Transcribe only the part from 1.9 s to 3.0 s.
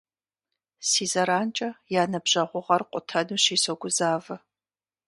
я ныбжьэгъугъэр